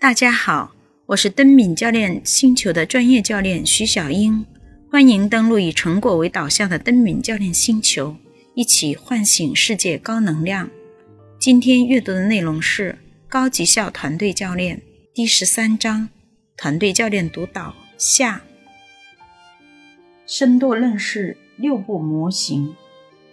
[0.00, 0.70] 大家好，
[1.06, 4.46] 我是登敏教练星球的专业教练徐小英，
[4.92, 8.14] 欢迎登录以成果为导向的登敏教练星球，
[8.54, 10.70] 一起唤醒世界高能量。
[11.40, 12.96] 今天阅读的内容是
[13.28, 14.80] 高绩效团队教练
[15.12, 16.08] 第十三章：
[16.56, 18.42] 团队教练督导下。
[20.24, 22.76] 深度认识六步模型。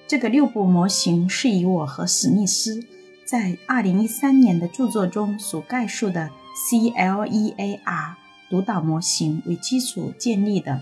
[0.07, 2.83] 这个六步模型是以我和史密斯
[3.23, 6.31] 在二零一三年的著作中所概述的。
[6.55, 8.15] CLEAR
[8.49, 10.81] 督导模型为基础建立的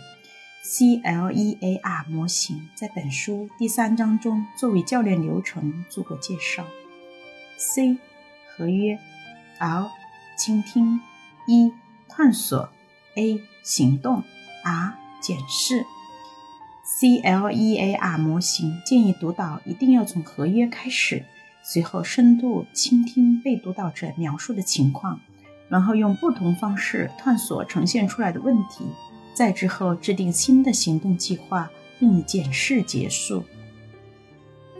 [0.64, 6.64] CLEAR 模型，在本书第三章中作为教练流程做过介绍。
[7.58, 7.98] C
[8.56, 9.00] 合约
[9.58, 9.90] ，L
[10.38, 11.02] 倾听
[11.48, 11.74] ，E
[12.08, 12.70] 探索
[13.16, 14.24] ，A 行动
[14.64, 15.88] ，R 检视。
[17.00, 21.26] CLEAR 模型建议读导一定要从合约开始，
[21.64, 25.20] 随后深度倾听被读导者描述的情况。
[25.74, 28.86] 然后用不同方式探索呈现出来的问题，
[29.34, 33.44] 再之后制定新的行动计划，并以检视结束。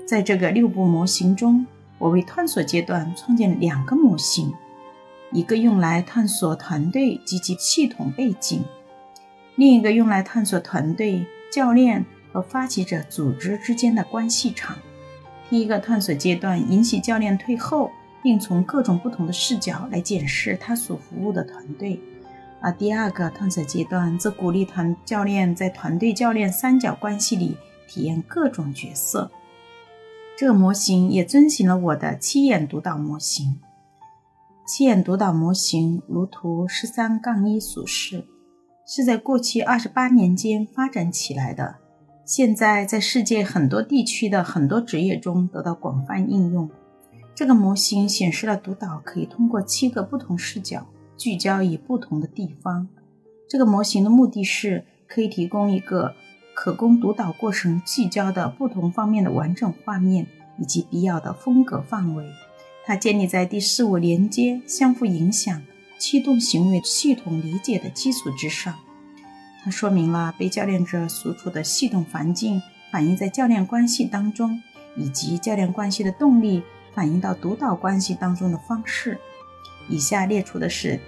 [0.06, 1.66] 在这个六步模型中，
[1.98, 4.54] 我为探索阶段创建两个模型，
[5.32, 8.64] 一个用来探索团队及其系统背景，
[9.56, 14.78] 另一个用来探索团队、教练和发起者组织之间的关系场。
[15.50, 17.90] 第一个探索阶段引起教练退后。
[18.24, 22.00] 并从各种不同的视角来检视他所服务的团队，
[22.62, 29.30] 而第二个探索阶段则鼓励团教练在团队教练三角关系里体验各种角色。
[30.38, 33.60] 这个模型也遵循了我的七眼督导模型。
[34.66, 38.26] 七眼督导模型如图十三杠一所示，
[38.88, 41.76] 是在过去二十八年间发展起来的，
[42.26, 46.70] 现在在世界很多地区的很多职业中得到广泛应用。
[47.36, 50.86] 这个模型显示了督导可以通过七个不同视角
[51.18, 52.88] 聚焦于不同的地方。
[53.50, 56.16] 这个模型的目的是可以提供一个
[56.54, 60.28] 可供督导过程聚焦的不同方面的完整画面
[60.60, 62.26] 以及必要的风格范围。
[62.86, 65.62] 它建立在第四五连接、相互影响、
[65.98, 68.76] 驱动行为系统理解的基础之上。
[69.64, 74.62] 它说明了被教练者所处的系统环境反映在教练关系当中，
[74.98, 76.62] 以及教练关系的动力。
[76.94, 79.20] 反映到督导关系当中的方式，
[79.90, 81.00] 以下列出的是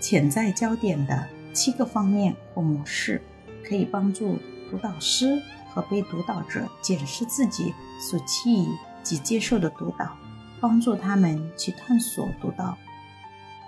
[0.00, 3.22] 潜在焦点的七个方面或模式，
[3.64, 4.38] 可以帮助
[4.70, 5.40] 督导师
[5.70, 8.68] 和被督导者检视自己所期予
[9.02, 10.16] 及接受的督导，
[10.60, 12.76] 帮助他们去探索督导、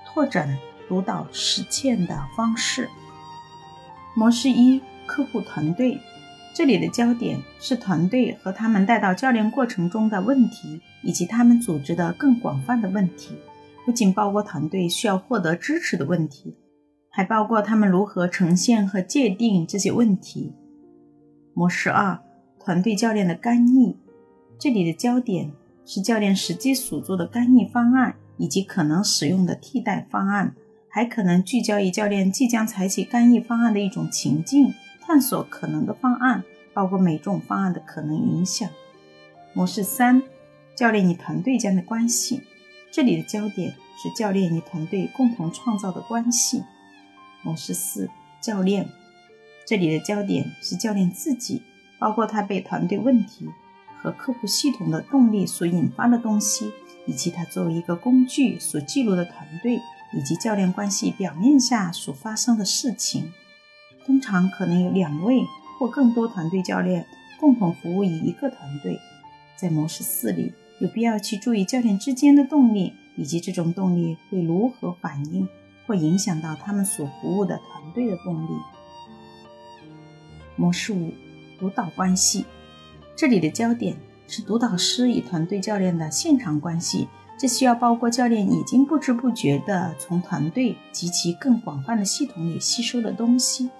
[0.06, 2.88] 拓展督导实践的方式。
[4.14, 6.00] 模式一：客户团队。
[6.52, 13.34] 这里的焦点是团队和他们带到教练过程中的问题，以及他们组织的更广泛的问题，
[13.84, 16.56] 不仅包括团队需要获得支持的问题，
[17.10, 20.52] 还包括他们如何呈现和界定这些问题。
[21.54, 22.20] 模式二：
[22.58, 23.96] 团队教练的干预。
[24.58, 25.52] 这里的焦点
[25.86, 30.54] 是教练实际所做的干预方案，以及可能使用的替代方案，
[30.88, 34.74] 还可能聚焦于教练即将采取干预方案的一种情境。
[35.00, 38.68] 探索可能的方案，包括每种方案的可能影响。
[39.52, 40.22] 模式三：
[40.80, 42.40] 教练与团队间的关系。
[42.90, 46.64] 这里的焦点是教练与团队共同创造的关系。
[47.42, 48.08] 模式四：
[48.40, 48.88] 教练。
[49.66, 51.60] 这里的焦点是教练自己，
[51.98, 53.50] 包括他被团队问题
[54.02, 56.72] 和客户系统的动力所引发的东西，
[57.06, 59.78] 以及他作为一个工具所记录的团队
[60.14, 63.30] 以及教练关系表面下所发生的事情。
[64.06, 65.42] 通常可能有两位
[65.78, 67.06] 或更多团队教练
[67.38, 68.98] 共同服务于一个团队。
[69.56, 75.48] 在模式四里，有必要去注意教练之间的动力，以及这种动力会如何反映
[75.86, 78.50] 或影响到他们所服务的团队的动力。
[80.56, 81.12] 模式五：
[81.58, 82.44] 督导关系。
[83.14, 83.96] 这里的焦点
[84.26, 87.06] 是督导师与团队教练的现场关系，
[87.38, 93.70] 这需要包括教练已经不知不觉地从团队及其更广泛的系统里吸收的东西。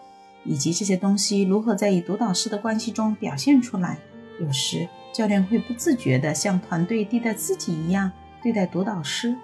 [0.42, 3.98] 以及这些东西如何在与督导师的关系中表现出来？
[4.40, 8.10] 有时教练会不自觉地像团队对待自己一样
[8.42, 9.36] 对待督导师。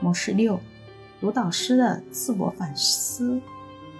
[0.00, 0.60] 模式六：
[1.20, 3.40] 督导师的自我反思。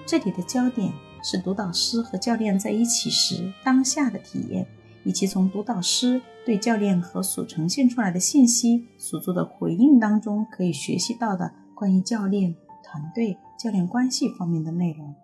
[0.07, 0.93] 这里的焦点
[1.23, 4.67] 是督导师和教练在一起时当下的体验，
[5.05, 15.15] 以及从督导师对教练和所呈现出来的信息所做的回应当中可以学习到的关于教练、团队、教练关系方面的内容。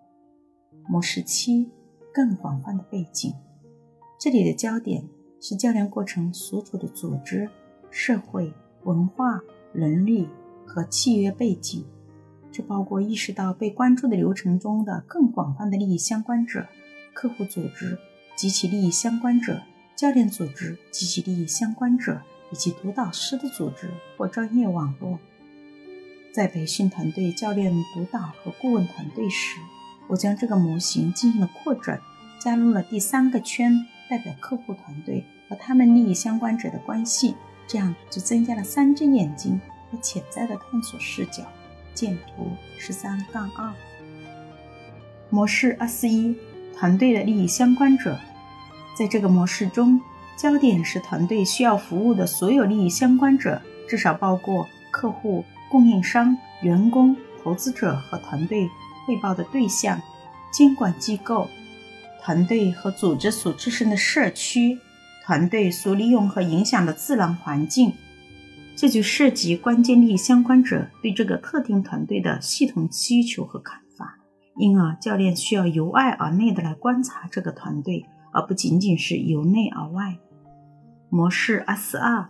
[0.87, 1.69] 模式七：
[2.13, 3.33] 更广泛的背景。
[4.19, 5.03] 这里的焦点
[5.39, 7.49] 是教练过程所处的组织、
[7.89, 8.53] 社会、
[8.83, 9.39] 文化、
[9.73, 10.27] 伦理
[10.65, 11.85] 和契约背景，
[12.51, 16.67] 这包括意识到被关注的流程中的更广泛的利益相关者、
[17.13, 17.97] 客户组织
[18.35, 19.61] 及其利益相关者、
[19.95, 25.19] 教练组织及其利益相关者，以及督导师的组织或专业网络。
[26.31, 29.59] 在培训团队、教练、督导和顾问团队时，
[30.07, 31.99] 我将这个模型进行了扩展，
[32.39, 37.35] 加入了第三个圈，代表客户团队和他们利益相关者的关系，
[37.67, 39.59] 这样就增加了三只眼睛
[39.91, 41.43] 和潜在的探索视角。
[41.93, 43.73] 见图十三杠二。
[45.29, 46.35] 模式二四一，
[46.77, 48.19] 团队的利益相关者，
[48.97, 49.99] 在这个模式中，
[50.37, 55.43] 焦点是团队需要服务的所有利益相关者，至少包括客户。
[55.69, 57.13] 供应商、员工、
[57.43, 58.69] 投资者和团队
[59.05, 60.01] 汇报的对象、
[60.49, 61.49] 监管机构、
[62.27, 64.77] 团队和组织所置身的社区、
[65.23, 67.93] 团队所利用和影响的自然环境，
[68.75, 74.17] 这就涉及关键利益相关者对这个特定团队的系统需求和看法。
[74.57, 80.17] 因而，教练需要由外而内的来观察这个团队，而不仅仅是由内而外。
[81.07, 82.27] 模式 S 二。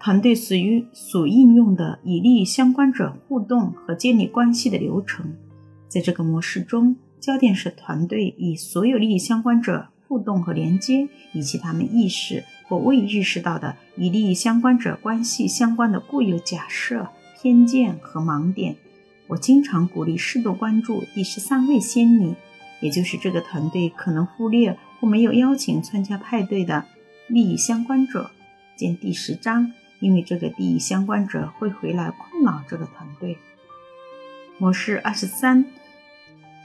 [0.00, 5.32] 团队属于所应用的与利益相关者互动和建立关系的流程，
[5.86, 17.08] 在这个模式中，焦点是团队与所有利益相关者互动和连接，以及他们意识或未意识到的与利益相关者关系相关的固有假设、
[17.40, 18.74] 偏见和盲点。
[19.28, 22.34] 我经常鼓励适度关注第十三位仙女，
[22.80, 26.84] 也就是这个团队可能忽略或没有邀请参加派对的
[27.28, 28.32] 利益相关者。
[28.74, 29.72] 见第十章。
[30.00, 33.38] 因为这个利益相关者会回来困扰这个团队。
[34.58, 35.64] 模式二十三，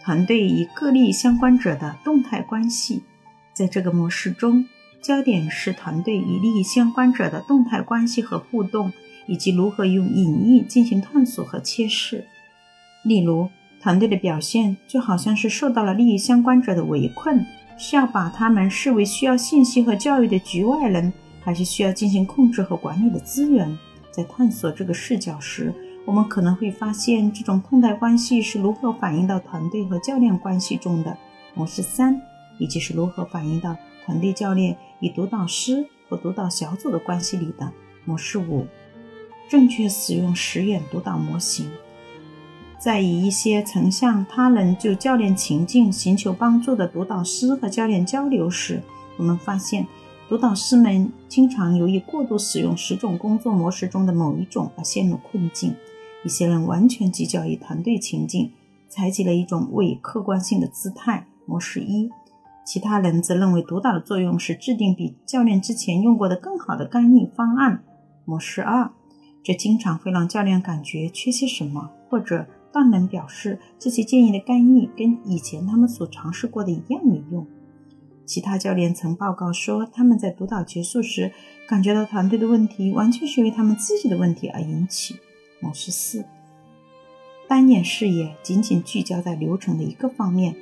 [0.07, 3.03] 团队与各利益相关者的动态关系。
[3.51, 4.63] 在这个模式中，
[5.01, 8.93] 焦点是团队与利益相关者的动态关系和互动，
[9.27, 12.23] 以及如何用隐喻进行探索和揭示。
[13.03, 13.49] 例如，
[13.81, 17.45] 团队的表现就好像是受到了利益相关者的围困，
[17.77, 21.11] 需要把他们视为需要信息和教育的局外人。
[21.41, 23.77] 还是需要进行控制和管理的资源。
[24.09, 25.73] 在探索这个视角时，
[26.07, 31.17] 我们可能会发现这种动态关系是如何反映到团队和教练关系中的。
[31.53, 32.21] 模式三，
[32.57, 33.75] 以及是如何反映到
[34.05, 37.69] 团队教练与督导师和督导小组的关系里的。
[38.05, 38.65] 模式五，
[39.49, 41.69] 正确使用实验督导模型。
[42.79, 48.81] 在与一些曾向他人就教练情境寻求帮助的督导师和教练交流时，
[49.17, 49.85] 我们发现。
[50.29, 55.73] 督导师们经常由于过度使用十种工作模式中的某一种而陷入困境。
[56.23, 58.51] 一些人完全聚焦于团队情境，
[58.89, 62.07] 采取了一种伪客观性的姿态（模式一）；
[62.65, 67.83] 其他人则认为督导的作用是制定比教练之前用过的更好的干预方案
[68.25, 68.91] （模式二）。
[69.43, 77.47] 这经常会让教练感觉缺些什么，或者断然表示这些建议的干预跟以前他们所尝试过的一样没用。
[78.25, 81.31] 其他教练曾报告说，他们在督导结束时
[81.65, 85.15] 感觉到团队的问题完全是因为他们自己的问题而引起。
[85.59, 86.25] 模式四，
[87.47, 90.55] 单眼视野仅仅聚焦在流程的一个方面，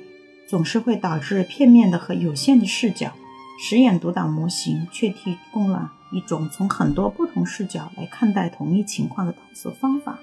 [0.46, 3.12] 总是会导致片面的和有限的视角。
[3.58, 10.18] 实验督导模型却提供了一种从很多不同视角来看待同一情况的探索方法，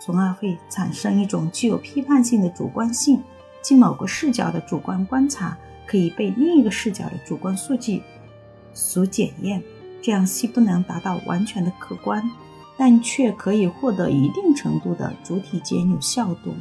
[0.00, 3.22] 从而会产生一种具有批判性的主观性，
[3.60, 5.56] 即某个视角的主观观察。
[5.86, 8.00] 可以被另一个视角的主观数据
[8.72, 9.60] 所检验，
[10.00, 12.22] 这样既不能达到完全的客观，
[12.80, 16.54] 但却可以获得一定程度的主体间有效度。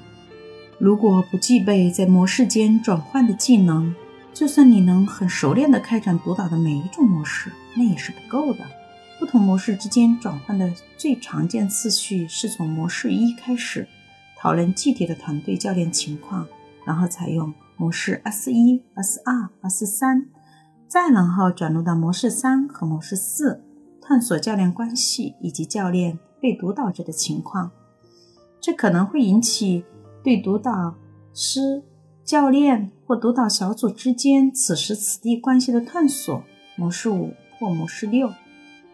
[0.77, 3.95] 如果不具备在模式间转换的技能，
[4.33, 8.65] 就算你能很熟练地开展独导的每一种模式，那也是不够的。
[9.17, 13.87] 不同模式之间转换的最常见次序是从模式一开始
[14.37, 16.45] 讨论具体的团队教练情况，
[16.85, 17.53] 然后采用。
[17.81, 20.25] 模式 S 一、S 二、S 三，
[20.85, 23.63] 再然后转入到模式三和模式四，
[24.09, 27.69] 探索教练关系以及教练被督导者的情况。
[28.59, 29.85] 这可能会引起
[30.23, 30.95] 对督导
[31.31, 31.83] 师、
[32.25, 36.43] 教练或督导小组之间此时此地关系的探索。
[36.75, 38.33] 模式五或模式六，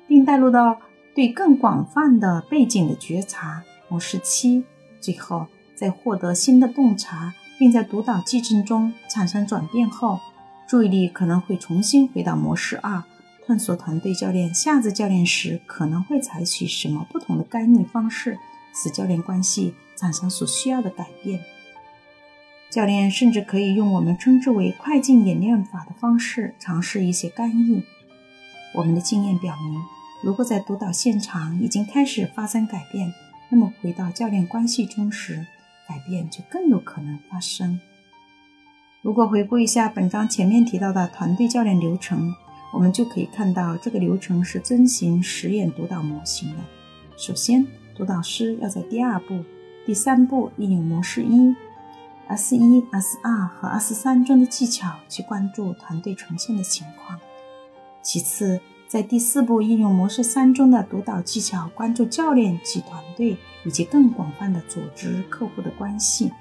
[0.05, 0.79] 并带入到
[1.13, 3.63] 对更广泛的背景的觉察。
[3.87, 4.65] 模式七，
[4.99, 5.45] 最后
[5.75, 7.33] 在获得新的洞察。
[7.57, 10.19] 并在督导机制中产生转变后，
[10.67, 13.01] 注意力可能会重新回到模式二，
[13.47, 18.39] 探索团队教练下次教练时可能会采取什么不同的干预方式，
[18.73, 21.39] 使教练关系产生所需要的改变。
[22.71, 27.83] 教练甚至可以用我们称之为快进演练法的方式尝试一些干预。
[28.73, 29.81] 我们的经验表明，
[30.23, 33.13] 如果在督导现场已经开始发生改变，
[33.49, 35.45] 那么回到教练关系中时，
[35.87, 37.79] 改变就更有可能发生。
[39.01, 42.35] 如果回顾一下本章前面提到的团队教练流程，
[42.75, 46.57] 我们就可以看到这个流程是遵循实验督导模型的。
[47.15, 47.65] 首先，
[47.95, 49.45] 督导师要在第二步、
[49.85, 51.55] 第三步应用模式一、
[52.27, 57.17] S 一、S 二和 S 三中的技巧去关注团队呈现的情况。
[58.01, 66.33] 其次，在第四步应用模式三中的督导技巧，关注教练及团队以及更广泛的组织客户的关系。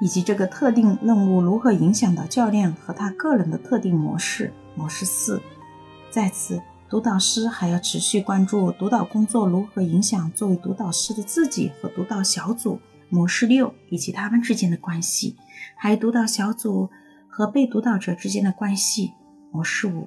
[0.00, 4.52] 以及这个特定任务如何影响到教练和他个人的特定模式。
[4.76, 5.40] 模式四，
[6.14, 12.78] 在此，督导师还要持续关注督导工作如何影响作为督导师的自己和督导小组。
[13.08, 15.34] 模式六，以及他们之间的关系，
[15.76, 16.88] 还有督导小组
[17.28, 19.10] 和被督导者之间的关系。
[19.50, 20.06] 模式五，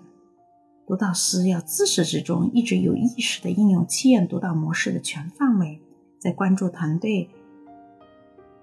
[0.88, 5.82] 督导师要自始至终一直有意识地应用七眼督导模式的全范围，
[6.18, 7.30] 在关注团队。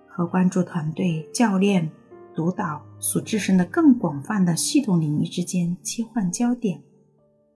[0.08, 1.90] 和关注团队、教练、
[2.34, 6.80] 督导所置身的更广泛的系统领域之间切换焦点。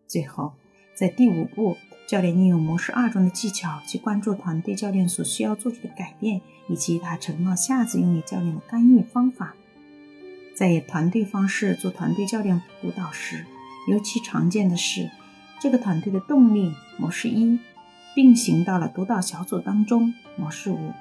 [0.09, 0.55] 最后，
[0.95, 1.77] 在第五步，
[2.09, 9.55] 教练应用模式二中的技巧去关注团队教练所需要做出的改变，以及他承诺下次用于教练的干预方法。
[10.55, 13.45] 在以团队方式做团队教练辅导时，
[13.87, 15.11] 尤其常见的是
[15.61, 17.59] 这个团队的动力模式一
[18.15, 20.93] 并行到了督导小组当中模式五。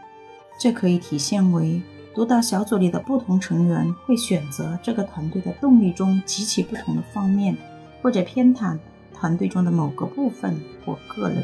[0.59, 1.81] 这可以体现为
[2.13, 7.55] 督导小组里的不同成员会选择这个团队的动力中极其不同的方面，
[8.01, 8.77] 或者偏袒
[9.19, 11.43] 团队中的某个部分或个人，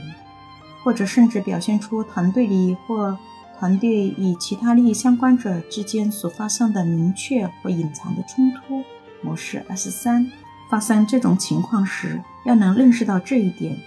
[0.83, 3.17] 或者甚至表现出团队里或
[3.59, 8.83] 团队与其他利益相关者之间所发生的明确或隐藏的冲突。
[9.21, 10.31] 模式 S 三
[10.69, 13.77] 发生这种情况时，要能认识到这一点，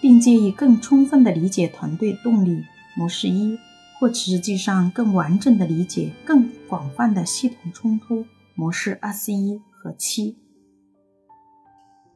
[0.00, 2.64] 并借以更充分地理解团队动力。
[2.96, 3.58] 模式一。
[4.00, 10.36] 或实际上更完整的理解更广泛的系统冲突模式 S 一和七。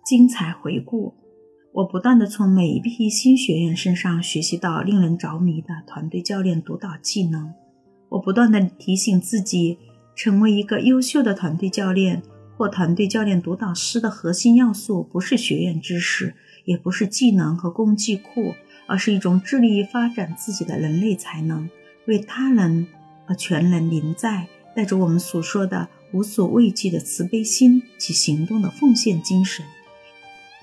[0.08, 1.12] 精彩回顾，
[1.70, 7.52] 我不断的从每一批新学员身上学习到令人着迷的团队教练督导技能。
[8.08, 9.76] 我不断的提醒自己，
[10.16, 12.22] 成为一个优秀的团队教练
[12.56, 16.34] 或团队教练督导师的核心要素，不是学院知识，
[16.64, 18.54] 也不是技能和工具库，
[18.86, 21.68] 而是一种致力于发展自己的人类才能。
[22.06, 22.86] 为他人
[23.26, 29.62] 而全能临在，带着我们所说的无所畏惧的慈悲心及行动的奉献精神。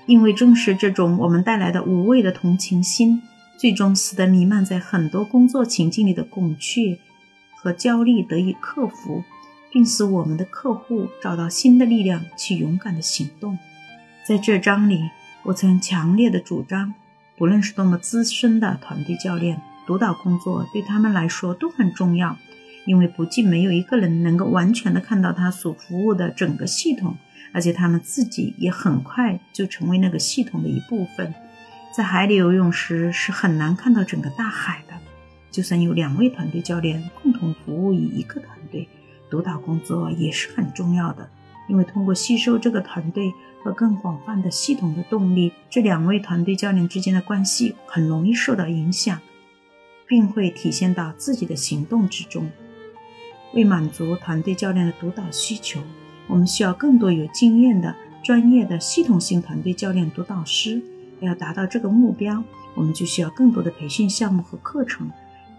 [0.05, 3.21] 因为正是这种我们带来的无畏的同情心，
[3.57, 7.00] 最终使得弥漫在很多工作情境里的恐惧
[7.55, 9.24] 和焦虑得以克服，
[9.71, 13.57] 并使我们的客户找到新的力量去勇敢的行动。
[14.27, 15.09] 在这章里，
[15.43, 16.93] 我曾强烈的主张，
[17.38, 19.62] 不论是多么资深的团队教练。
[19.88, 22.38] 督导工作对他们来说都很重要，
[22.85, 27.15] 因为不仅没有一个人能够完全的看到他所服务的整个系统，
[27.53, 31.33] 而且他们自己也很快就成为那个系统的一部分。
[31.95, 34.93] 在海里游泳时是很难看到整个大海的，
[35.51, 38.87] 就算有两位团队教练共同服务于一个团队，
[39.29, 41.29] 督导工作也是很重要的，
[41.69, 43.31] 因为通过吸收这个团队
[43.63, 49.19] 和更广泛的系统的动力，这两位团队教练之间的关系很容易受到影响。
[50.07, 52.47] 并会体现到自己的行动之中。
[53.55, 55.81] 为满足团队教练的督导需求，
[56.27, 60.82] 我们需要更多有经验的、专业的系统性团队教练督导师。
[61.22, 62.44] 要达到这个目标，
[62.75, 65.10] 我们就需要更多的培训项目和课程，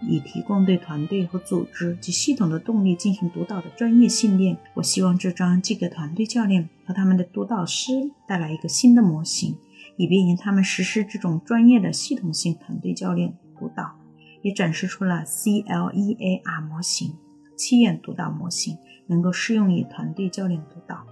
[0.01, 4.57] 以提供对团队和组织及系统的动力进行督导的专业训练。
[4.75, 7.91] 我希望这张既给团队教练和他们的督导师
[8.27, 9.57] 带来一个新的模型，
[9.97, 13.95] 以便于他们实施这种专业的系统性团队教练督导。
[14.43, 17.15] 也展示出了 CLEAR 模型
[17.57, 21.05] 七眼督导模型能够适用于团队教练督导。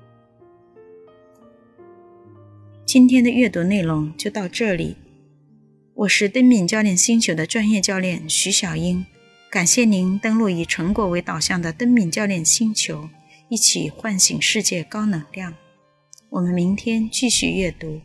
[2.86, 4.96] 今天的阅读内容就到这里，
[5.94, 9.06] 我是登敏教练星球的专业教练徐小英，
[9.50, 13.10] 感谢您登录以成果为导向的登敏教练星球，
[13.50, 15.54] 一起唤醒世界高能量。
[16.30, 18.02] 我们明天继续阅读。